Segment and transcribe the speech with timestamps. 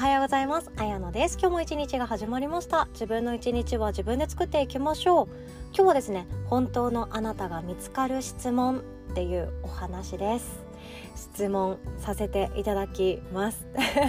[0.00, 0.70] はようございます。
[0.78, 1.36] あやのです。
[1.38, 2.88] 今日も一日が始まりました。
[2.92, 5.26] 自分の一日は自分で作っていきましょう。
[5.74, 8.78] 今日はですね本当のあなたが見つかる質問
[9.10, 10.64] っていうお話です。
[11.14, 13.66] 質問させていただきます。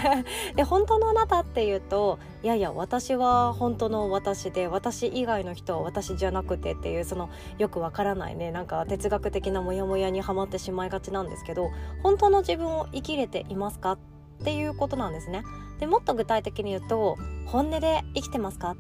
[0.56, 11.70] で本当のあなたっていうといやいや私は本当の私で私以外の人は私じゃなくてっていうそのよくわからないねなんか哲学的なモヤモヤにはまってしまいがちなんですけど
[12.02, 13.98] 本当の自分を生きれていますか
[14.42, 15.44] っていうことなんですね。
[15.80, 18.76] でもっと具体的に言うと本音で生きてますかっ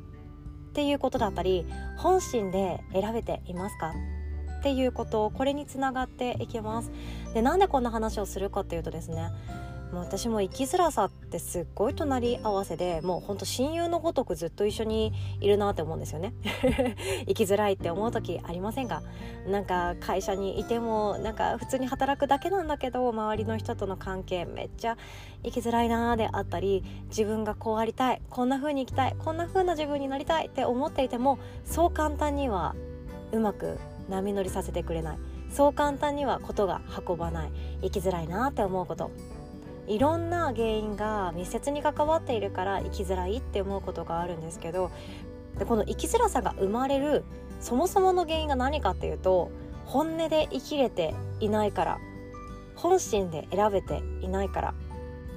[0.73, 1.65] ていうことだったり
[1.97, 3.93] 本心で選べていますか
[4.59, 6.91] っていうことこれにつながっていきます。
[7.34, 9.29] でなんでこんな話をするかっていうとですね
[9.91, 16.34] もう私も生きづらさってすっごい隣り合わせでもうほんと親友のごとくずっと一緒にいるなって思うんですよね。
[17.27, 19.04] 生きづらいって思う時ありませんか
[19.48, 24.98] なんか会社にいてもなんか普通に働くだけなんだけど周りの人との関係めっちゃ
[25.44, 32.76] 生きづらいなーであったり自分がこうありたいこんな風に生きたいこんな風な自分になりたいって思っていてもそう簡単には
[33.32, 35.18] うまく波乗りさせてくれない。
[35.52, 37.52] そう簡単にはことが運ばない。
[37.82, 39.12] 生きづらいなって思うこと。
[39.87, 44.91] いろんな原因が密接に関わっているから生きづらいって思うことがあるんですけど
[45.57, 47.24] でこの生きづらさが生まれる
[47.60, 49.52] そもそもの原因が何かっていうと
[49.85, 51.99] 本音で生きれていないから
[52.76, 54.74] 本心で選べていないから。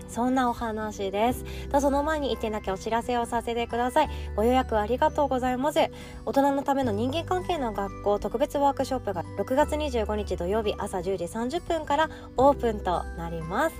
[0.09, 1.45] そんなお話です。
[1.71, 4.09] とその前に一点だけお知らせをさせてください。
[4.37, 5.81] ご予約ありがとうございます。
[6.25, 13.77] 大人のための人間関係の学校特別ワークショップが6月25日土曜日朝10時30分からオープンとなります。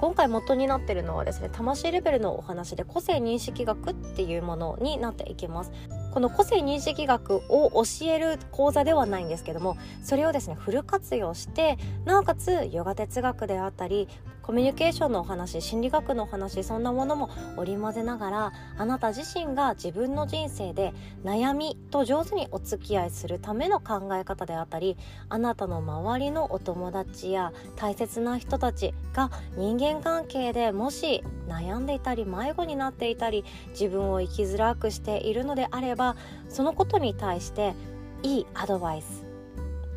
[0.00, 5.72] 今回元になってるのはですね魂レベルのお話で個性認識学っていうものになっていきます。
[6.10, 14.08] この個性認識学を教える講座ではないんですけどもそれをですねフル活用してなおかつヨガ哲学であったり
[14.50, 24.96] コミュニケーションのお話心理学のお話そんなものも織り交ぜながらあなた自身が自分の人生で悩みと上手にお付き合いするための考え方であったり
[25.28, 35.99] あなたの周りのお友達や大切な人たちが人間関係でもし悩んでいたり迷子になっていたり自分を生きづらくしているのであれば
[36.48, 37.74] そのことに対して
[38.22, 39.24] いいアドバイス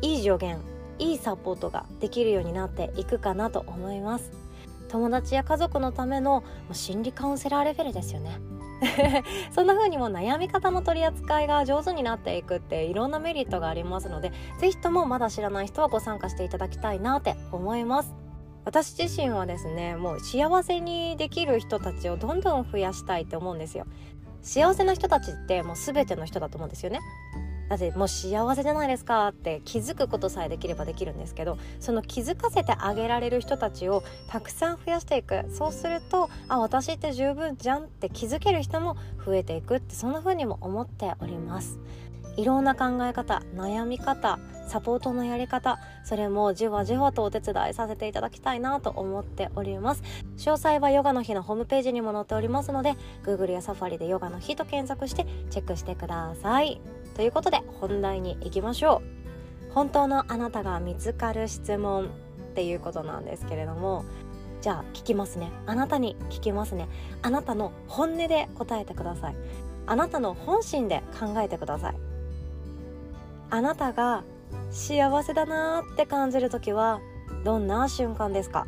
[0.02, 0.58] いい助言
[0.98, 4.30] いいサポートができるようになっていくかなと思います。
[4.88, 8.38] 友達や家族のための心理カウンセラーレベルですよね。
[9.50, 18.14] そんな風にも悩み方の取り扱いが上手になっていくっていろんなメリットがありますので是非ともまだ知らない人はご参加していただきたいなって思います。
[18.64, 23.86] 私自身はですねもう幸せにできる人たちをどんどん増やしたいって思うんですよ。
[24.44, 27.00] 幸せな人たちってもう全ての人だと思うんですよね。
[27.68, 35.46] だってもう幸せじゃないですかって気づくことさえできればできるんですけどその気づかせてあげられる人たちをたくさん増やしていく。
[35.48, 41.78] そうするとあ私って十分じゃんって気づける人も増えていくってそんな風にも思っております。
[42.36, 50.02] いろんな考え方悩み方サポートのやり方それもじわじわとお手伝いさせていただきたいなと思っております。
[50.36, 56.80] 詳細はヨガの日のホームページにも載っておりますので Google や Safari でヨガの日と検索してチェックしてください。
[57.14, 59.02] ということで本題に行きましょ
[59.70, 59.72] う。
[59.72, 62.08] 本当のあなたが見つかる質問っ
[62.54, 64.04] ていうことなんですけれども
[64.60, 65.52] じゃあ聞きますね。
[65.66, 66.88] あなたに聞きますね。
[67.22, 69.36] あなたの本音で答えてください。
[69.86, 72.13] あなたの本心で考えてください。
[73.54, 74.24] あなたが
[74.72, 77.00] 幸せだなーって感じる時は
[77.44, 78.66] どんな瞬間ですか？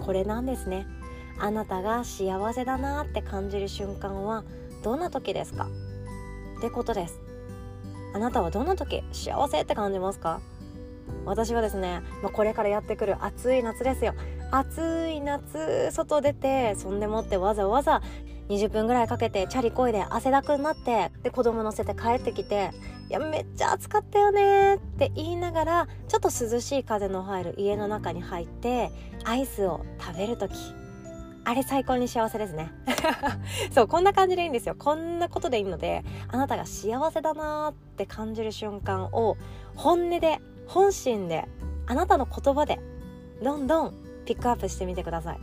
[0.00, 0.84] これなんですね。
[1.38, 4.42] あなたが幸せだなって感じる瞬間は
[4.82, 5.68] どんな時ですか？
[6.58, 7.20] ってことです。
[8.16, 10.40] あなたはどんな時幸せって感じますか？
[11.24, 14.14] 私はですね、まあ、これからやってくる暑い夏ですよ。
[14.50, 18.02] 暑い夏外出てそんでもってわざわざ
[18.48, 22.70] 20分ぐらいかけてチャリこいで汗だくになってで子供乗せて帰ってきて
[23.10, 28.90] 「いやめっちゃ暑かったよね」って言いながらちょっと涼しい風の入る家の中に入って
[29.24, 30.54] アイスを食べる時。
[31.48, 32.72] あれ最高に幸せですね。
[33.70, 34.74] そうこんな感じでいいんですよ。
[34.76, 39.36] こんなことでいいのであなたが幸せだなって感じる瞬間を
[39.76, 41.48] 本音で本心で
[41.86, 42.80] あなたの言葉で
[43.44, 43.94] どんどん
[44.24, 45.40] ピックアップしてみてください。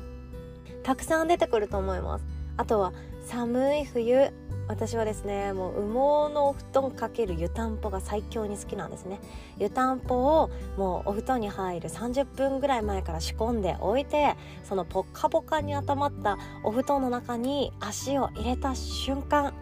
[0.83, 2.42] たくさん出てくると思います。
[2.57, 2.93] あとは
[3.25, 4.31] 寒い冬。
[4.65, 9.19] 私はですねもう羽毛のお布団かける湯たんぽが最強に好きなんですね。
[9.59, 19.53] 湯たんぽをもうお布団に入る30分ぐらい前から仕込んでおいてそのポッカポカに温まったお布団の中に足を入れた瞬間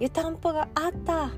[0.00, 1.30] 湯たんぽがあった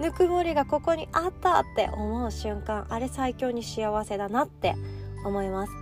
[0.00, 4.74] ぬくもりがここにあったって思う瞬間あれ最強に幸せだなって
[5.24, 5.72] 思います。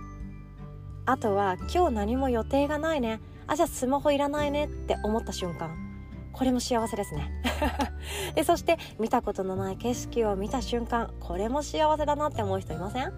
[1.07, 3.19] あとは今日何も予定がないね。
[3.47, 5.75] あじゃあスマホいらないねって思った瞬間
[6.33, 7.31] これも幸せですね。
[8.35, 13.11] でそして見たことのない景色を見た瞬間これも幸せだなって思う人いません？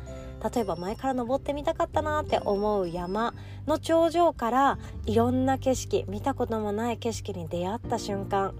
[0.53, 3.33] 例えば前から登ってみたかったなって思う山
[3.67, 8.53] の頂上からいろんな景色見たこともない景色に出会った瞬間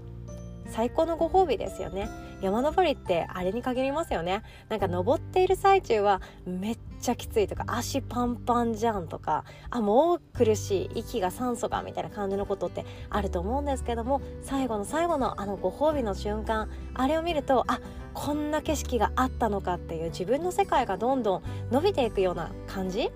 [0.68, 2.10] 最高のご褒美ですよね。
[2.40, 4.42] 山登りってあれに限りますよね。
[4.68, 17.80] なんか登っている最中はめっちゃきついとか足パンパンじゃんとかあもう苦しい息が酸素がみたいな感じのことってあると思うんですけども最後の最後のあのご褒美の瞬間あれを見るとあ
[18.12, 23.10] こんな景色があったのかっていう自分の世界がどんどん伸びていくような感じ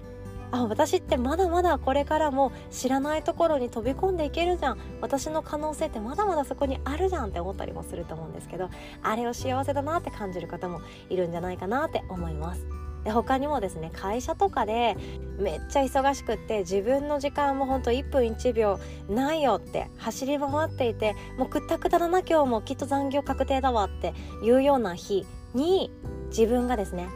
[0.54, 8.70] あ私ってまだまだこれからも知らないところに飛び込んでいけるじゃん私の可能性ってまだまだそこにあるじゃんって思ったりもすると思うんですけど
[9.02, 10.80] あれを幸せだなって感じる方も
[11.10, 12.64] いるんじゃないかなって思います。
[13.02, 14.96] で他にもですね会社とかで
[15.38, 18.80] めっちゃ忙しくって自分の時間もほんと1分1秒
[19.10, 25.90] ないよって走り回っていてもうくったくただな今日もきっと残業確定だわっていうような日に
[26.28, 27.08] 自分がですね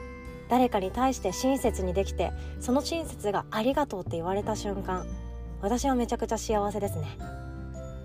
[0.49, 5.07] 誰かに対して親切にできてその親切がありがとうって言われた瞬間
[5.61, 7.39] 私はめちゃくちゃ幸せですね。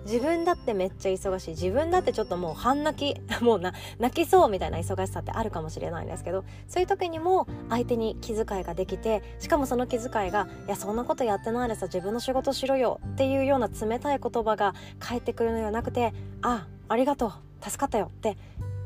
[0.04, 1.50] 自分だってめっちゃ忙しい。
[1.50, 16.12] 自分だってちょっともう半泣き もうな泣きそうみたいな忙しさってあるかもしれないんですけどそういう時にも相手に気遣いができてしかもその気遣いが「いやそんなことやってないでさ自分の仕事しろよ」っていうような冷たい言葉が返ってくるのではなくて
[16.42, 17.32] 「あありがとう
[17.62, 18.36] 助かったよ」って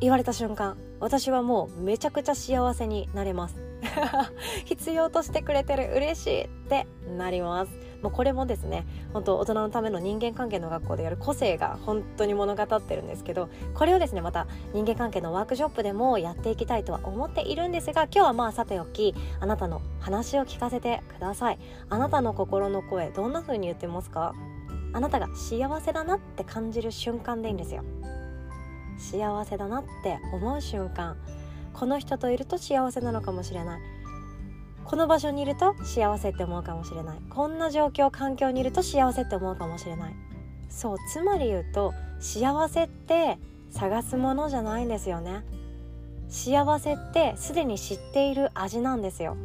[0.00, 3.56] 言われた瞬間私はもうめちゃくちゃ幸せになれます。
[4.65, 6.87] 必要としてくれてる嬉しいって
[7.17, 7.73] なります。
[8.03, 21.59] もうこれもですね本当大人のための人間関係の学校でやる個性が本当に物語ってるんですけどこれをですねまた人間関係のワークショップでもやっていきたいとは思っているんですが今日はまあさておきあなたの話を聞かせてください。
[21.89, 24.33] あなたの心の声どんな風に言ってますか？
[24.93, 27.83] あなたが幸せだなって感じる瞬間でいいんですよ。
[28.99, 31.17] 幸せだなって思う瞬間。
[31.73, 33.81] この人といると幸せなのかもしれない。
[34.85, 37.19] この場所にいると幸せって思うかもしれない。
[37.31, 40.17] こんな状況環境にいると幸せって思うかもしれない。
[40.69, 43.39] そうつまり言うと幸せって
[43.71, 45.44] 探すものじゃないんですよね。
[46.29, 49.37] 幸せってすでに知っている味なんですよ。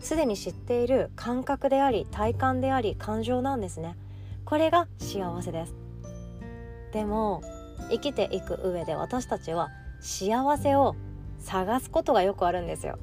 [0.00, 3.96] すでに知っている感覚であり体感であり感情なんですね。
[4.44, 5.74] これが幸せです。
[6.92, 7.42] でも
[7.90, 9.70] 生きていく上で私たちは
[10.00, 10.96] 幸せを
[11.38, 12.98] 探すことがよくあるんですよ。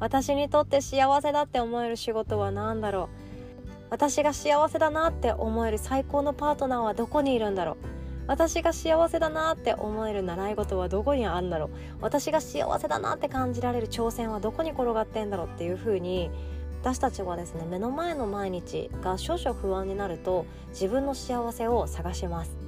[0.00, 3.08] 私にとって幸せだって思える仕事は何だろう。
[3.90, 7.76] 私が幸せだなって思える最高のパートナーはどこにいるんだろう。
[8.26, 11.70] 私が幸せだなって思える習い事はどこにあるんだろう。
[12.00, 15.46] 私が幸せだなって感じられる挑戦はどこに転がってんだろう。
[15.46, 16.30] っていう風に
[16.82, 22.63] 私たちはですね目の前の毎日が少々不安になると自分の幸せを探します。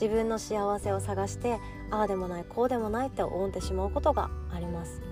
[0.00, 1.58] 自分の幸せを探して
[1.90, 5.02] ああでもないこうでもないって思ってしまうことがあります。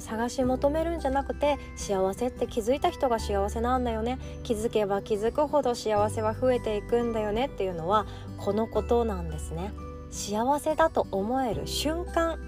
[0.00, 4.18] 探し求めるんじゃなくて幸せって気づいた人が幸せなんだよね。
[4.42, 7.46] 気づけば気づくほど幸せは増えていくんだよね。
[7.46, 8.06] っていうのは
[8.38, 9.72] このことなんですね。
[10.10, 12.38] 幸せだと思える瞬間。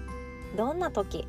[0.55, 1.27] どんな時？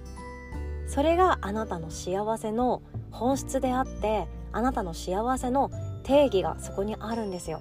[0.86, 2.80] それがあなたの幸せの
[3.10, 5.70] 本質であってあなたの幸せの
[6.04, 7.60] 定義がそこにあるんですよ。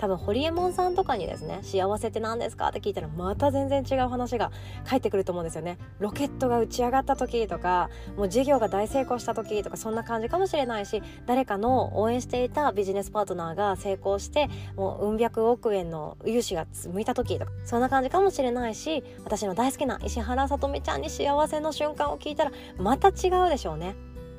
[0.00, 2.68] 多分ホリエモンさんとかにですね幸せって何ですか？
[2.68, 4.50] って聞いたらまた全然違う話が
[4.84, 5.76] 返ってくると思うんですよね。
[5.98, 23.96] ロケットが打ち上がった時とかもう事業が大成功した時とかそんな感じかもしれないし誰かの応援していたビジネスパートナーが成功してもううん百億円の融資が向いた時とかそんな感じかもしれないし私の大好きな石原さとみちゃんに幸せの瞬間を聞いたらまた違うでしょうね。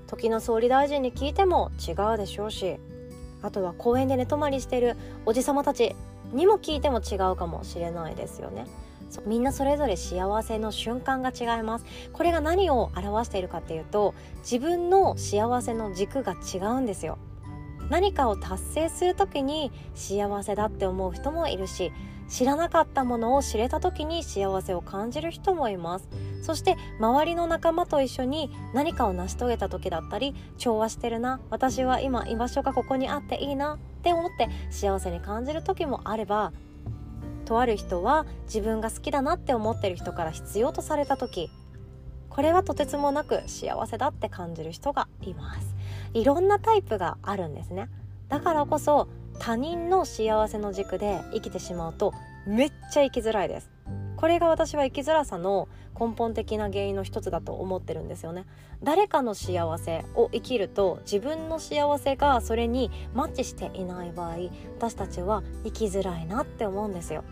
[0.07, 2.79] 時の総理大臣に聞いても違うでしょうし。
[3.41, 4.95] あとは公園で寝泊まりしてる
[5.25, 5.95] おじさまたち
[6.33, 8.65] にも聞いても違うかもしれないですよね。
[9.25, 11.85] みんなそれぞれ幸せの瞬間が違います。
[12.13, 17.17] これが何を表しているかっていうと自分の幸せの軸が違うんですよ。
[17.89, 21.91] 何かを達成する時に幸せだって思う人もいるし
[22.29, 26.07] 知らなかったものを知れた時に幸せを感じる人もいます。
[26.41, 36.51] そして周りの仲間と一緒に何かを成し遂げた時だったり調和してるな私は今居場所がここにあっていいなって思って幸せに感じる時もあれば
[37.45, 41.49] とある人は自分が好きだなって思ってる人から必要とされた時
[42.31, 45.75] これはとてつもなく幸せだって感じる人がいます。
[46.13, 47.89] いろんなタイプがあるんですね。
[48.29, 52.13] だからこそ他人の幸せの軸で生きてしまうと
[52.47, 53.69] めっちゃ生きづらいです。
[54.21, 55.67] これが私は生きづらさの
[55.99, 58.45] 根本的な原因の一つだと思ってるんですよね。
[58.83, 64.37] 誰かの幸せを生きると自分の幸せがそれにマッチしていない場合
[64.77, 67.23] 私たちは生きづらいなって思うんですよ。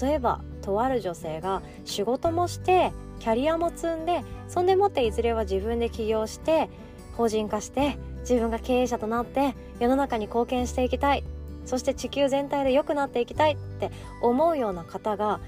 [0.00, 6.70] 例えばとある女性が仕事もしてキャリアも積んでそんでもっていずれは自分で起業して
[7.16, 11.22] 法人化して自分が経営者となって世の中に貢献していきたい。
[11.66, 15.40] そして地球全体で良くなっていきたいって思うような方が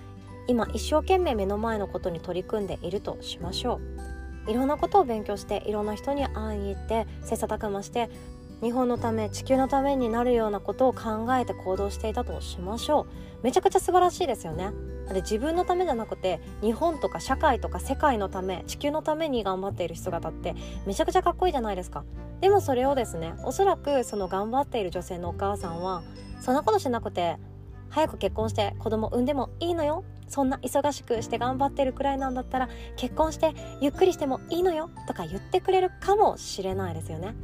[0.49, 3.81] 今一生懸命目の前のことに取り組んでいるとしましょ
[4.47, 4.51] う。
[4.51, 8.09] いろんなことを勉強していろんな人に会いに行って切磋琢磨して
[8.63, 13.07] 日本のため地球のためになるようなことを考えて行動していたとしましょ
[13.43, 13.45] う。
[13.45, 14.71] めちゃくちゃ素晴らしいですよね。
[15.13, 22.05] で自分のためじゃなくて日本とか社会とか世界のため地球のために頑張っている姿ってめちゃくちゃかっこいいじゃないですか。
[22.41, 26.03] でもそれをですねおそらくその頑張っている女性のお母さんは
[26.41, 27.37] そんなことしなくて
[27.89, 30.05] 早く結婚して子供産んでもいいのよ。
[30.29, 37.35] そんな忙しくして頑張ってるくらいなんだったら結婚してゆっくりしてもいいのよとか言ってくれるかもしれないですよね。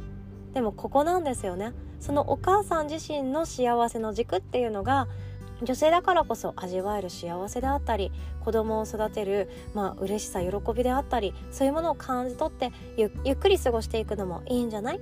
[0.53, 1.73] でもここなんですよね。
[1.99, 5.07] そのお母さん自身の幸せの軸っていうのが
[5.61, 8.11] 女性だからこそ味わえる幸せであったり
[8.43, 14.99] 子供を育てる、まあ嬉しさ喜びであったりそういうものを感じ取ってゆっくり過ごしていくのもいいんじゃない？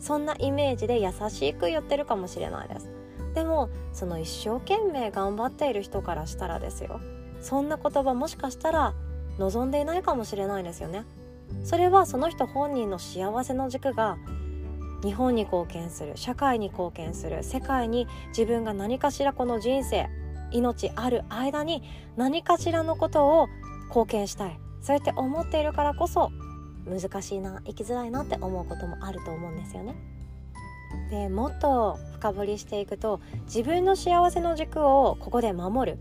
[0.00, 2.90] そんなイメージで優しく言ってるかもしれないです。
[3.34, 7.00] でもその一生懸命頑張っている人からしたらですよ。
[7.40, 8.94] そんな言葉もしかしたら
[9.38, 11.04] 望んでいないかもしれないですよね。
[11.64, 14.18] それはその人本人の幸せの軸が
[15.02, 20.08] 日本に貢献する社会に貢献する世界に自分が何かしらこの人生
[20.52, 21.82] 命ある間に
[22.16, 23.48] 何かしらのことを
[23.88, 24.58] 貢献したい。
[24.82, 26.30] そうやって思っているからこそ
[26.86, 29.94] 難しいな生きづらいなって思うこともあると思うんですよね。
[31.10, 35.98] でもっと深掘りしていくと自分の幸せの軸をここで守る。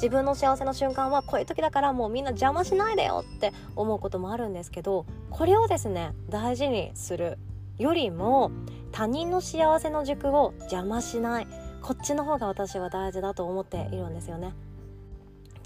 [0.00, 7.38] 自分の幸せの瞬間はこういう時だからもうみんな邪魔しないでよって思うこともあるんですけどこれをですね大事にする
[7.76, 8.50] よりも
[8.92, 11.46] 他人の幸せの軸を邪魔しない。
[11.82, 14.52] こっちの方が私は大事だと思っているんですよね。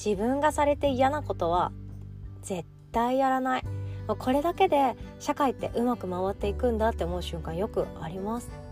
[0.02, 1.72] 自分がされて嫌なことは
[2.42, 3.64] 絶対やらない。
[4.06, 8.63] これだけで社会ってうまく回っていくんだって思う瞬間よくあります。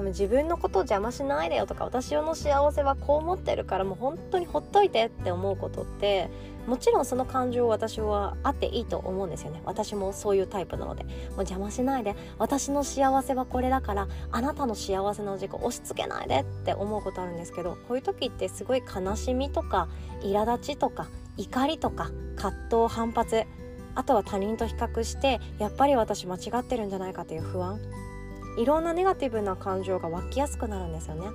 [0.00, 6.30] でも自分のことを邪魔しないでよとか私の幸せはこう思ってるからもう本当にほっといてって思うことって
[6.66, 9.60] もちろんその感情私はあっていいと思うんですよね。
[9.64, 11.04] 私もそういうタイプなので。
[11.04, 12.14] もう邪魔しないで。
[12.38, 19.88] 私の幸せはこれだからあなたの幸せの軸押し付けないでって思うことあるんですけどこういう時ってすごい悲しみとか
[20.22, 23.44] 苛立ちとか怒りとか葛藤反発
[23.94, 27.80] あとは他人と比較してやっぱり私間違ってるんじゃないかという不安。
[28.58, 31.28] いろんなネガティブな感情が湧きやすくなるんですよね。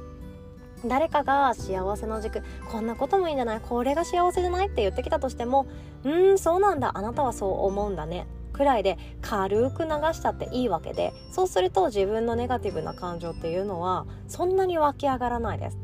[0.85, 5.65] 誰かが幸せの軸こんなこともいいんじゃないこれが幸せじゃないって言ってきたとしても
[6.03, 15.77] うんそうなんだあなたはそう思うんだねくらいで軽く流しちゃっていいわけでそうすると自分のネガティブな感情っていうのはそんなに湧き上がらないです。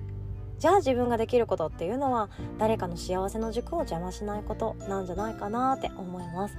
[0.59, 6.55] じゃあ自分ができることっていうのは誰かの幸せの軸を邪魔しないことなんじゃないかなって思います。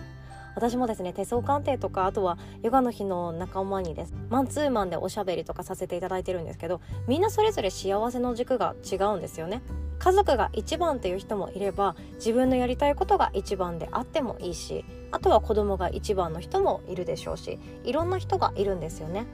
[0.54, 4.14] 私もですね手相鑑定とかあとはヨガの日の仲間にです。
[4.28, 9.62] マンツーマンでおしゃべりとかさせていただいてるんですけどみんなそれぞれ幸せの軸が違うんですよね。
[9.98, 19.26] 家族が一番っていう人もいれば自分のやりたいことが一番であってもいいしあとは子供が一番の人もいるでしょうしいろんな人がいるんですよね。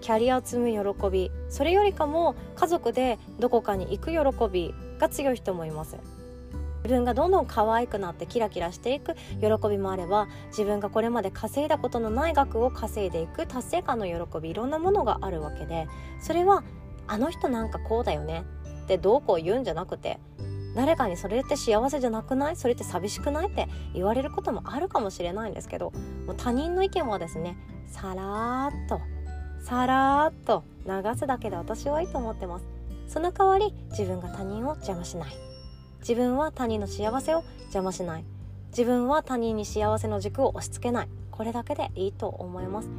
[0.00, 5.96] キャリアを積む喜びそれよりかも家族でどこかに行く喜びが強い人もいます。
[6.84, 15.86] 自分がどんどん可愛くなってキラキラしていく喜びもあれば自分がこれまで稼いだことのない額を稼いでいく達成感の喜びいろんなものがあるわけで
[16.20, 16.64] それは
[17.06, 18.44] あの人なんかこうだよね
[18.84, 20.18] ってどうこう言うんじゃなくて
[20.74, 22.56] 誰かにそれって幸せじゃなくない？
[22.56, 23.48] それって寂しくない？
[23.48, 25.90] って言われることもあるかもしれないんですけど
[26.26, 29.00] もう他人の意見はですねさらっと
[29.62, 32.64] さらっと流すだけで私はいいと思ってます。
[33.06, 35.51] その代わり自分が他人を邪魔しない。
[36.02, 38.24] 自分は他人の幸せを邪魔しない。
[38.68, 41.08] 自分は他人に幸せの軸を押し付けない。
[41.30, 42.90] これだけでいいと思います。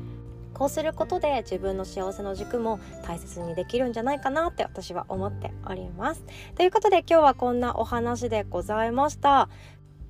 [0.54, 6.24] こうすることで自分の幸せの軸も大切にできるんじゃないかなって私は思っております。
[6.56, 9.50] ということで今日はこんなお話でございました。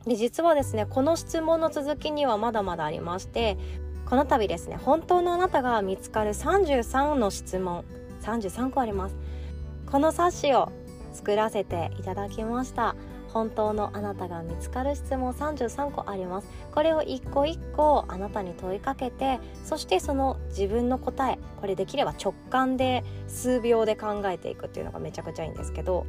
[0.05, 3.57] で実はですねこの質問の続きにはまだまだありまして
[4.05, 7.85] この度ですね本当のあなたが見つかる33の質問。
[8.21, 9.15] 33個あります。
[9.91, 10.71] この冊子を
[11.13, 12.95] 作らせていただきました。
[13.33, 16.47] 本当のあなたが見つかる質問33個あります。
[16.71, 26.05] これを一個一個あなたに問いかけてそしてその自分の答えこれできれば直感で数秒で考えていくっていうのがめちゃくちゃいいんですけど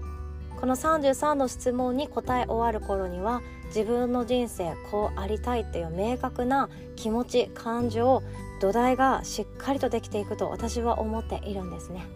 [0.60, 8.22] この33の質問に答え終わる頃には自分の人生こうありたいっていう明確な気持ち感情
[8.60, 12.06] 土台がしっかりとできていくと私は思っているんですね。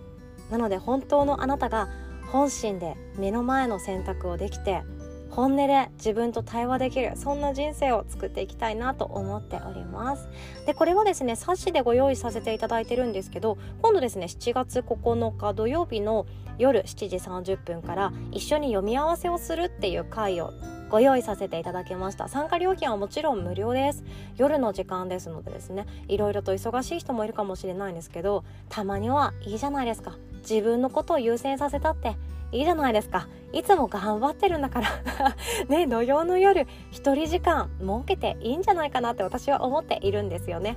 [0.51, 1.89] なので本当のあなたが
[2.33, 4.83] 本心で目の前の選択をできて
[5.31, 10.29] 本音で自分と対話できるそんな人生を作っていきたいなと思っております。
[10.67, 16.27] でこれはですね冊子でご用意させていただいてるんですけど今度ですね7月9日土曜日の
[16.59, 20.53] 夜7時30分から一緒に読み合わせをするっていう回を
[20.91, 22.29] ご用意させていただきました。
[22.29, 24.05] 参加料金はもちろん無料です。
[24.37, 30.17] 夜の時間ですのでですねいろいろと忙しい人もいるかもしれないんですけどたまにはいいじゃないですか。
[30.49, 32.17] 自分のことを優先させたって
[32.53, 33.29] いいじゃないですか。
[33.53, 34.89] いつも頑張ってるんだから。
[35.69, 40.77] ね土曜の夜一人時間設けていいんじゃないかなって私は思っているんですよね。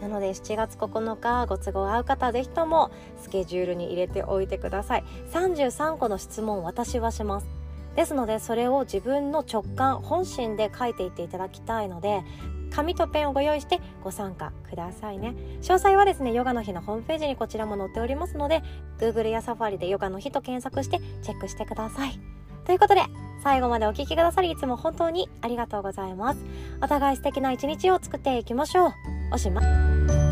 [0.00, 2.90] なので7月9日ご都合合う方ぜひとも
[3.20, 5.04] スケジュールに入れておいてください。
[5.32, 7.57] 33個の質問私はします。
[7.98, 12.22] ですのでそれを自分の直感本心で書いていっていただきたいので
[12.70, 15.34] 紙とペンをご用意してご参加くださいね。
[15.62, 18.62] 詳細はですねヨガの日のホームページにこちらも載っておりますので
[19.00, 22.20] Google や Safari でヨガの日と検索してチェックしてください。
[22.64, 23.02] ということで
[23.42, 26.40] 最後までお聴きくださりいつも本当にありがとうございます。
[26.80, 28.92] お互い素敵な一日を作っていきましょう。
[29.32, 30.27] おしまい。